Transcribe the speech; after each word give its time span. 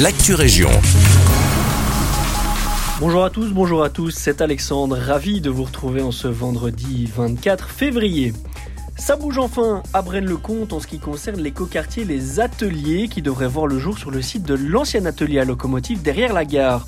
l'actu 0.00 0.34
région. 0.34 0.70
Bonjour 2.98 3.24
à 3.24 3.30
tous, 3.30 3.52
bonjour 3.52 3.84
à 3.84 3.90
tous, 3.90 4.10
c'est 4.10 4.40
Alexandre, 4.40 4.96
ravi 4.96 5.40
de 5.40 5.50
vous 5.50 5.62
retrouver 5.62 6.02
en 6.02 6.10
ce 6.10 6.26
vendredi 6.26 7.08
24 7.14 7.68
février. 7.68 8.32
Ça 8.96 9.14
bouge 9.14 9.38
enfin 9.38 9.84
à 9.92 10.02
Braine-le-Comte 10.02 10.72
en 10.72 10.80
ce 10.80 10.88
qui 10.88 10.98
concerne 10.98 11.40
l'écoquartier 11.40 12.04
Les 12.04 12.40
Ateliers 12.40 13.08
qui 13.08 13.22
devraient 13.22 13.46
voir 13.46 13.68
le 13.68 13.78
jour 13.78 13.96
sur 13.96 14.10
le 14.10 14.20
site 14.20 14.42
de 14.42 14.54
l'ancien 14.54 15.06
atelier 15.06 15.38
à 15.38 15.44
locomotive 15.44 16.02
derrière 16.02 16.32
la 16.32 16.44
gare. 16.44 16.86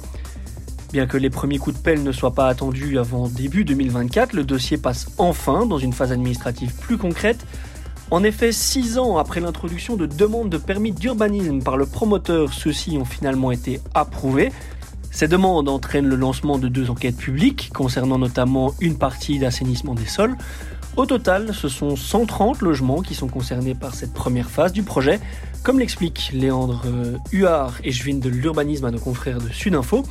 Bien 0.93 1.07
que 1.07 1.16
les 1.16 1.30
premiers 1.30 1.59
coups 1.59 1.77
de 1.77 1.82
pelle 1.82 2.02
ne 2.02 2.12
soient 2.12 2.34
pas 2.34 2.48
attendus 2.48 2.98
avant 2.98 3.29
début 3.29 3.64
2024, 3.64 4.32
le 4.32 4.43
dossier 4.43 4.79
passe 4.79 5.07
enfin 5.18 5.66
dans 5.66 5.79
une 5.79 5.93
phase 5.93 6.11
administrative 6.11 6.75
plus 6.80 6.98
concrète. 6.98 7.46
En 8.12 8.23
effet, 8.23 8.52
six 8.52 8.98
ans 8.98 9.18
après 9.18 9.41
l'introduction 9.41 9.96
de 9.96 10.06
demandes 10.06 10.48
de 10.48 10.59
permis 10.59 10.93
d'urbanisme 10.93 11.61
par 11.61 11.77
le 11.77 11.86
promoteur, 11.86 12.52
ceux-ci 12.52 12.97
ont 12.98 13.05
finalement 13.05 13.51
été 13.51 13.80
approuvés. 13.95 14.52
Ces 15.10 15.27
demandes 15.27 15.69
entraînent 15.69 16.06
le 16.06 16.14
lancement 16.14 16.56
de 16.59 16.69
deux 16.69 16.88
enquêtes 16.88 17.16
publiques 17.16 17.70
concernant 17.74 18.19
notamment 18.19 18.74
une 18.80 18.97
partie 18.97 19.41
d'assainissement 19.41 19.95
des 19.95 20.06
sols. 20.06 20.37
Au 20.97 21.05
total, 21.05 21.52
ce 21.52 21.69
sont 21.69 21.97
130 21.97 22.62
logements 22.62 23.02
qui 23.02 23.14
sont 23.14 23.27
concernés 23.27 23.74
par 23.74 23.95
cette 23.95 24.14
première 24.14 24.50
phase 24.50 24.73
du 24.73 24.84
projet, 24.84 25.19
comme 25.64 25.80
l'explique 25.80 26.30
Léandre 26.33 26.84
euh, 26.86 27.16
Huard 27.33 27.75
et 27.83 27.91
je 27.91 28.05
viens 28.05 28.14
de 28.14 28.28
l'urbanisme 28.28 28.84
à 28.84 28.92
nos 28.92 29.00
confrères 29.00 29.38
de 29.38 29.48
Sudinfo. 29.48 30.05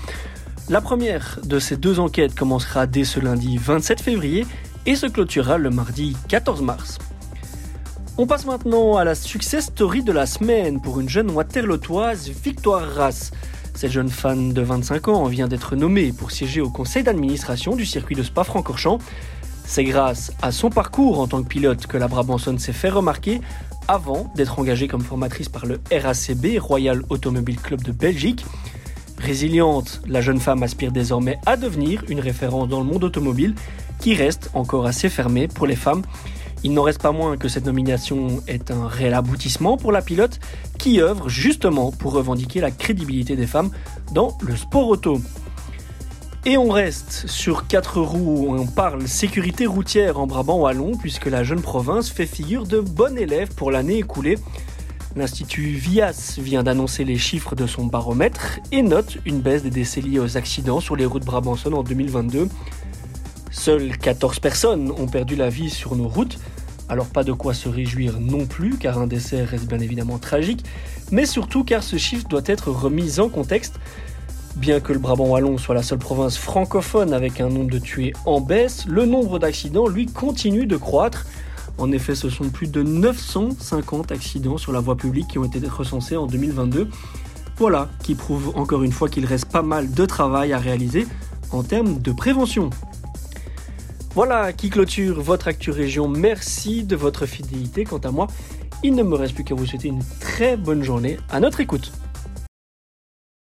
La 0.67 0.81
première 0.81 1.39
de 1.45 1.59
ces 1.59 1.77
deux 1.77 2.02
enquêtes 2.02 2.36
commencera 2.36 2.88
dès 2.88 3.05
ce 3.05 3.22
lundi 3.22 3.58
27 3.58 4.02
février 4.02 4.45
et 4.86 4.95
se 4.95 5.05
clôturera 5.05 5.58
le 5.58 5.70
mardi 5.70 6.17
14 6.27 6.62
mars. 6.62 6.98
On 8.17 8.27
passe 8.27 8.45
maintenant 8.45 8.95
à 8.95 9.03
la 9.03 9.13
success 9.13 9.65
story 9.65 10.01
de 10.01 10.13
la 10.13 10.25
semaine 10.25 10.79
pour 10.79 11.01
une 11.01 11.09
jeune 11.09 11.29
waterlotoise, 11.31 12.29
Victoire 12.29 12.88
Rass. 12.95 13.31
Cette 13.73 13.91
jeune 13.91 14.07
fan 14.07 14.53
de 14.53 14.61
25 14.61 15.09
ans 15.09 15.25
vient 15.25 15.49
d'être 15.49 15.75
nommée 15.75 16.13
pour 16.13 16.31
siéger 16.31 16.61
au 16.61 16.69
conseil 16.69 17.03
d'administration 17.03 17.75
du 17.75 17.85
circuit 17.85 18.16
de 18.16 18.23
Spa-Francorchamps. 18.23 18.99
C'est 19.66 19.83
grâce 19.83 20.31
à 20.41 20.53
son 20.53 20.69
parcours 20.69 21.19
en 21.19 21.27
tant 21.27 21.44
que 21.44 21.49
pilote 21.49 21.88
que 21.88 21.97
la 21.97 22.07
Brabançonne 22.07 22.57
s'est 22.57 22.72
fait 22.72 22.88
remarquer 22.88 23.41
avant 23.89 24.31
d'être 24.33 24.59
engagée 24.59 24.88
comme 24.88 25.02
formatrice 25.02 25.50
par 25.50 25.66
le 25.66 25.81
RACB, 25.91 26.57
Royal 26.57 27.02
Automobile 27.09 27.59
Club 27.59 27.83
de 27.83 27.91
Belgique. 27.91 28.45
Résiliente, 29.17 30.02
la 30.07 30.22
jeune 30.22 30.39
femme 30.39 30.63
aspire 30.63 30.94
désormais 30.94 31.38
à 31.45 31.57
devenir 31.57 32.02
une 32.07 32.22
référence 32.22 32.69
dans 32.69 32.79
le 32.79 32.85
monde 32.85 33.03
automobile 33.03 33.55
qui 34.00 34.16
reste 34.16 34.52
encore 34.53 34.85
assez 34.85 35.09
fermé 35.09 35.50
pour 35.50 35.67
les 35.67 35.75
femmes. 35.75 36.03
Il 36.66 36.73
n'en 36.73 36.81
reste 36.81 36.99
pas 36.99 37.11
moins 37.11 37.38
que 37.38 37.47
cette 37.47 37.67
nomination 37.67 38.41
est 38.47 38.71
un 38.71 38.88
réel 38.88 39.13
aboutissement 39.13 39.77
pour 39.77 39.91
la 39.91 40.02
pilote 40.02 40.39
qui 40.80 40.99
œuvre 40.99 41.30
justement 41.30 41.91
pour 41.91 42.13
revendiquer 42.13 42.59
la 42.59 42.72
crédibilité 42.72 43.35
des 43.35 43.45
femmes 43.45 43.69
dans 44.13 44.35
le 44.41 44.55
sport 44.55 44.88
auto. 44.88 45.22
Et 46.44 46.57
on 46.57 46.69
reste 46.69 47.27
sur 47.27 47.67
quatre 47.67 48.02
roues, 48.02 48.47
on 48.49 48.66
parle 48.66 49.07
sécurité 49.07 49.67
routière 49.67 50.19
en 50.19 50.25
Brabant 50.25 50.57
wallon 50.57 50.94
puisque 50.97 51.27
la 51.27 51.44
jeune 51.44 51.61
province 51.61 52.09
fait 52.09 52.25
figure 52.25 52.66
de 52.66 52.79
bon 52.79 53.16
élève 53.16 53.53
pour 53.53 53.69
l'année 53.69 54.00
écoulée. 54.00 54.39
L'Institut 55.16 55.75
VIAS 55.75 56.39
vient 56.39 56.63
d'annoncer 56.63 57.03
les 57.03 57.19
chiffres 57.19 57.53
de 57.55 57.67
son 57.67 57.85
baromètre 57.85 58.59
et 58.72 58.81
note 58.81 59.19
une 59.27 59.39
baisse 59.39 59.61
des 59.61 59.69
décès 59.69 60.02
liés 60.02 60.19
aux 60.19 60.35
accidents 60.35 60.79
sur 60.79 60.95
les 60.95 61.05
routes 61.05 61.25
brabançonnes 61.25 61.75
en 61.75 61.83
2022. 61.83 62.50
Seules 63.58 63.98
14 63.98 64.39
personnes 64.39 64.92
ont 64.92 65.08
perdu 65.08 65.36
la 65.36 65.50
vie 65.50 65.70
sur 65.70 65.95
nos 65.95 66.09
routes, 66.09 66.38
alors 66.89 67.08
pas 67.08 67.23
de 67.23 67.31
quoi 67.31 67.53
se 67.53 67.70
réjouir 67.70 68.20
non 68.20 68.45
plus 68.45 68.78
car 68.78 69.00
un 69.00 69.08
décès 69.08 69.44
reste 69.44 69.66
bien 69.66 69.80
évidemment 69.80 70.20
tragique, 70.20 70.64
mais 71.09 71.25
surtout 71.25 71.64
car 71.64 71.81
ce 71.81 71.95
chiffre 71.95 72.28
doit 72.28 72.44
être 72.45 72.70
remis 72.70 73.20
en 73.20 73.30
contexte 73.30 73.80
Bien 74.58 74.81
que 74.81 74.94
le 74.94 75.00
Brabant 75.00 75.28
wallon 75.28 75.58
soit 75.58 75.73
la 75.73 75.84
seule 75.84 76.00
province 76.00 76.38
francophone 76.38 77.14
avec 77.14 77.42
un 77.42 77.50
nombre 77.50 77.72
de 77.72 77.80
tués 77.80 78.14
en 78.25 78.39
baisse, 78.39 78.85
le 78.88 79.06
nombre 79.06 79.40
d'accidents, 79.40 79.88
lui, 79.88 80.06
continue 80.06 80.66
de 80.66 80.78
croître. 80.78 81.25
En 81.78 81.91
effet, 81.91 82.13
ce 82.13 82.29
sont 82.29 82.50
plus 82.50 82.68
de 82.68 82.84
950 82.84 84.12
accidents 84.12 84.58
sur 84.58 84.72
la 84.72 84.79
voie 84.79 84.96
publique 84.96 85.28
qui 85.29 85.40
ont 85.40 85.46
été 85.46 85.59
recensés 85.68 86.18
en 86.18 86.28
2022. 86.28 86.90
Voilà, 87.58 87.90
qui 88.03 88.16
prouve 88.16 88.53
encore 88.56 88.84
une 88.84 88.91
fois 88.91 89.09
qu'il 89.09 89.25
reste 89.25 89.52
pas 89.52 89.62
mal 89.62 89.91
de 89.91 90.06
travail 90.06 90.53
à 90.53 90.59
réaliser 90.59 91.08
en 91.52 91.63
termes 91.63 92.00
de 92.00 92.12
prévention. 92.12 92.69
Voilà 94.16 94.53
qui 94.53 94.70
clôture 94.70 95.20
votre 95.20 95.50
Actu 95.50 95.72
Région. 95.72 96.08
Merci 96.08 96.86
de 96.86 96.96
votre 96.96 97.26
fidélité. 97.26 97.84
Quant 97.84 97.98
à 97.98 98.12
moi, 98.12 98.28
il 98.81 98.96
ne 98.96 99.03
me 99.03 99.14
reste 99.14 99.36
plus 99.36 99.44
qu'à 99.44 99.56
vous 99.56 99.66
souhaiter 99.66 99.90
une 99.90 100.03
très 100.22 100.56
bonne 100.56 100.84
journée 100.84 101.18
à 101.30 101.42
notre 101.42 101.59
écoute. 101.59 101.92